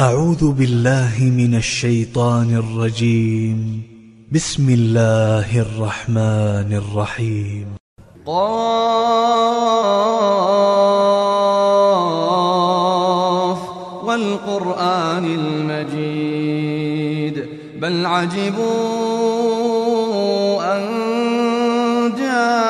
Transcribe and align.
أعوذ 0.00 0.52
بالله 0.52 1.12
من 1.20 1.54
الشيطان 1.54 2.56
الرجيم. 2.56 3.82
بسم 4.32 4.68
الله 4.68 5.60
الرحمن 5.60 6.72
الرحيم. 6.72 7.66
قاف 8.26 8.78
والقرآن 14.04 15.24
المجيد. 15.24 17.46
بل 17.80 18.06
عجبوا 18.06 18.66
أن 20.76 20.88
جاءهم 22.18 22.69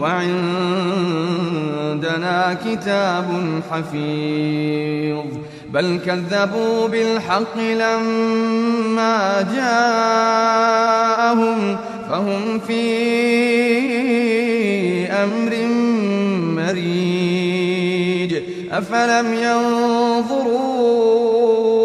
وعندنا 0.00 0.38
كتاب 2.64 3.28
حفيظ. 3.70 5.24
بل 5.70 6.00
كذبوا 6.06 6.88
بالحق 6.88 7.58
لما 7.58 9.42
جاءهم 9.54 11.18
فهم 12.10 12.58
في 12.58 12.82
أمر 15.12 15.52
مريج. 16.62 18.32
أفلم 18.72 19.34
ينظروا 19.34 20.72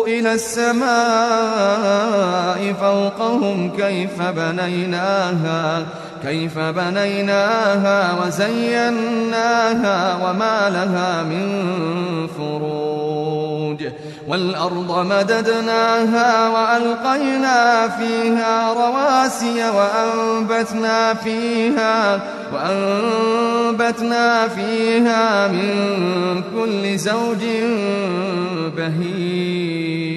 إلى 0.08 0.34
السماء 0.34 0.88
فوقهم 2.82 3.72
كيف 3.78 4.22
بنيناها؟ 4.22 5.86
كيف 6.24 6.60
بنيناها 6.60 8.26
وزيناها 8.26 10.16
وما 10.16 10.70
لها 10.70 11.24
من 11.24 11.68
فروج 12.28 13.84
والأرض 14.28 15.06
مددناها 15.06 16.50
وألقينا 16.50 17.88
فيها 17.88 18.74
رواسي 18.74 19.70
وأنبتنا 19.70 21.14
فيها 21.14 22.20
وأنبتنا 22.54 24.48
فيها 24.48 25.48
من 25.48 26.44
كل 26.56 26.98
زوج 26.98 27.44
بهيج 28.78 30.17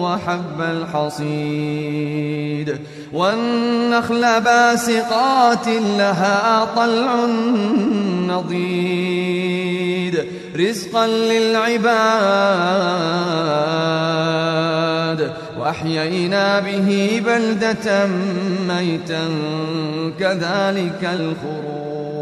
وحب 0.00 0.60
الحصيد. 0.60 2.76
والنخل 3.12 4.40
باسقات 4.40 5.68
لها 5.98 6.68
طلع 6.76 7.14
نضيد. 8.26 10.24
رزقا 10.56 11.06
للعباد. 11.06 11.82
وأحيينا 15.58 16.60
به 16.60 17.22
بلدة 17.26 18.06
ميتا 18.68 19.28
كذلك 20.20 21.00
الخروج. 21.02 22.21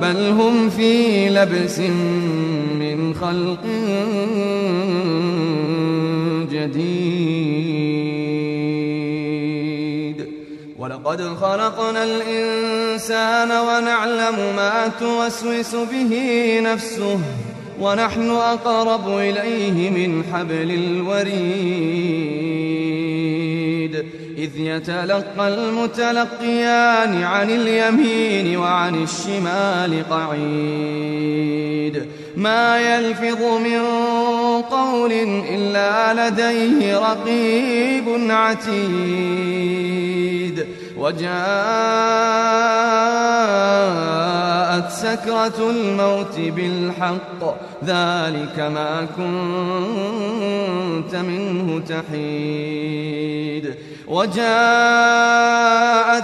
بل 0.00 0.16
هم 0.30 0.70
في 0.70 1.28
لبس 1.28 1.78
من 2.78 3.14
خلق 3.14 3.64
جديد. 6.52 7.52
ولقد 10.78 11.22
خلقنا 11.22 12.04
الإنسان 12.04 13.50
ونعلم 13.50 14.36
ما 14.56 14.90
توسوس 15.00 15.74
به 15.74 16.12
نفسه. 16.64 17.18
ونحن 17.82 18.30
أقرب 18.30 19.18
إليه 19.18 19.90
من 19.90 20.24
حبل 20.32 20.70
الوريد. 20.70 21.32
إذ 24.38 24.50
يتلقى 24.56 25.48
المتلقيان 25.48 27.22
عن 27.22 27.50
اليمين 27.50 28.56
وعن 28.56 29.02
الشمال 29.02 30.04
قعيد. 30.10 32.02
ما 32.36 32.78
يلفظ 32.80 33.42
من 33.42 33.80
قول 34.70 35.12
إلا 35.50 36.28
لديه 36.28 36.98
رقيب 36.98 38.30
عتيد. 38.30 39.62
وجاءت 41.02 41.32
سكرة 44.90 45.70
الموت 45.70 46.38
بالحق. 46.38 47.40
ذلك 47.84 48.58
ما 48.58 49.06
كنت 49.16 51.14
منه 51.16 51.82
تحيد. 51.88 53.74
وجاءت 54.08 54.46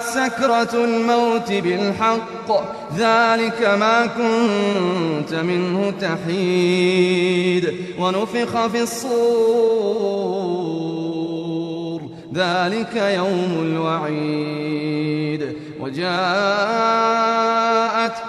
سكرة 0.02 0.84
الموت 0.84 1.52
بالحق. 1.52 2.48
ذلك 2.96 3.76
ما 3.80 4.06
كنت 4.06 5.34
منه 5.34 5.92
تحيد. 6.00 7.74
ونفخ 7.98 8.66
في 8.66 8.82
الصور 8.82 10.38
ذلك 12.34 12.96
يوم 12.96 13.58
الوعيد. 13.62 15.56
وجاءت 15.80 16.08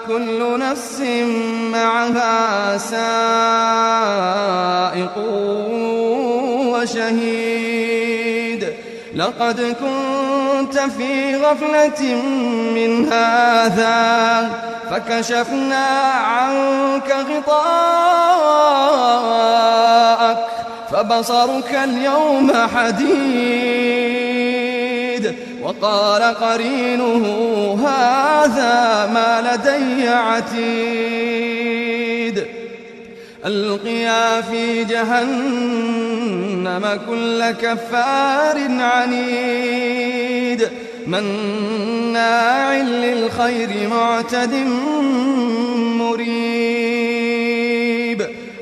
كل 0.08 0.60
نفس 0.60 1.02
معها 1.72 2.78
سائق 2.78 2.97
وشهيد. 6.73 7.70
لقد 9.16 9.59
كنت 9.62 10.79
في 10.79 11.35
غفلة 11.35 12.16
من 12.76 13.14
هذا 13.14 14.50
فكشفنا 14.91 15.85
عنك 16.14 17.16
غطاءك 17.29 18.28
فبصرك 20.99 21.79
اليوم 21.84 22.51
حديد 22.75 23.05
وقال 25.63 26.22
قرينه 26.22 27.25
هذا 27.87 29.05
ما 29.13 29.41
لدي 29.41 30.07
عتيد. 30.07 31.25
ألقيا 33.46 34.41
في 34.41 34.84
جهنم 34.84 36.19
كل 37.09 37.51
كفار 37.51 38.57
عنيد. 38.79 40.69
مناع 41.07 42.73
للخير 42.73 43.87
معتد 43.90 44.53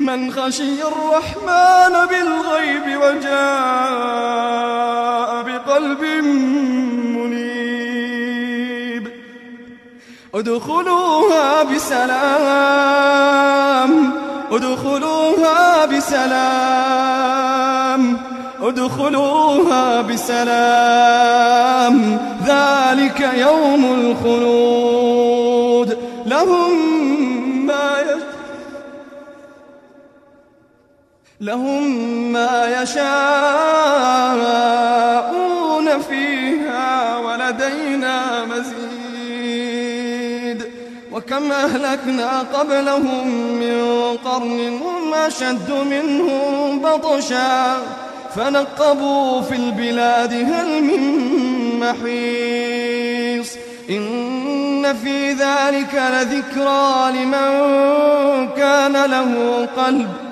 من 0.00 0.32
خشي 0.32 0.82
الرحمن 0.82 2.06
بالغيب 2.10 2.86
وجاء 3.02 3.42
بقلب 5.42 6.02
منيب. 7.16 9.04
ادخلوها 10.34 11.62
بسلام 11.62 12.92
ادخلوها 14.52 15.84
بسلام 15.86 17.22
ادخلوها 18.62 20.02
بسلام. 20.02 21.96
ذلك 22.46 23.20
يوم 23.34 23.84
الخلود. 23.84 24.91
لهم 31.42 31.82
ما 32.32 32.82
يشاءون 32.82 33.02
فيها 36.00 37.18
ولدينا 37.18 38.44
مزيد. 38.44 38.72
وكم 41.12 41.52
أهلكنا 41.52 42.38
قبلهم 42.54 43.28
من 43.60 43.82
قرن 44.24 44.80
هم 44.82 45.14
أشد 45.14 45.70
منهم 45.70 46.80
بطشا. 46.82 47.76
فنقبوا 48.36 49.40
في 49.40 49.54
البلاد 49.54 50.32
هل 50.32 50.82
من 50.82 51.22
محيص. 51.80 53.56
إن 53.90 54.94
في 55.04 55.32
ذلك 55.32 55.94
لذكرى 55.94 57.12
لمن 57.12 57.50
كان 58.56 58.92
له 58.92 59.68
قلب. 59.76 60.31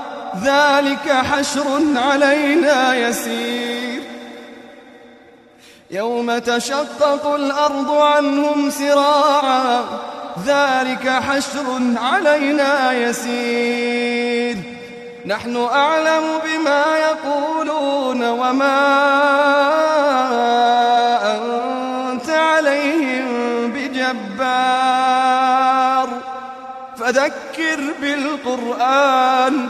ذلك 0.35 1.11
حشر 1.11 1.81
علينا 1.95 2.95
يسير. 2.95 4.01
يوم 5.91 6.37
تشقق 6.37 7.27
الأرض 7.27 7.91
عنهم 7.91 8.69
سراعا 8.69 9.85
ذلك 10.45 11.09
حشر 11.09 11.81
علينا 11.95 12.91
يسير. 12.93 14.57
نحن 15.25 15.55
أعلم 15.55 16.23
بما 16.43 16.83
يقولون 16.97 18.29
وما 18.29 18.81
أنت 21.35 22.29
عليهم 22.29 23.27
بجبار. 23.71 25.21
فذكر 26.97 27.79
بالقرآن 28.01 29.69